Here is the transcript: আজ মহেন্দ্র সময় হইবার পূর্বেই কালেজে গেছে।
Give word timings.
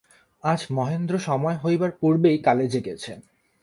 আজ 0.43 0.61
মহেন্দ্র 0.71 1.15
সময় 1.19 1.57
হইবার 1.63 1.91
পূর্বেই 1.91 2.37
কালেজে 2.37 2.81
গেছে। 2.85 3.11